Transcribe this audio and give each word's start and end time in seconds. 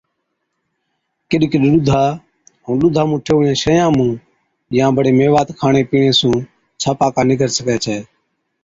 ڪِڏ 1.29 1.41
ڪِڏ 1.51 1.61
ڏُوڌا 1.73 2.01
ائُون 2.65 2.75
ڏُوڌا 2.81 3.01
مُون 3.09 3.19
ٺيهوڙِيان 3.25 3.57
شئِيان 3.63 3.89
مُون 3.97 4.11
يان 4.77 4.89
بڙي 4.95 5.11
ميوات 5.19 5.47
کاڻي 5.59 5.81
پِيڻي 5.89 6.11
سُون 6.19 6.35
ڇاپڪا 6.81 7.21
نِڪر 7.29 7.49
سِگھَي 7.55 7.77
ڇَي۔ 7.83 7.97